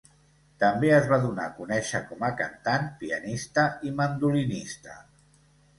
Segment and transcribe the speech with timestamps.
[0.61, 5.01] També es va donar a conèixer com a cantant, pianista i mandolinista.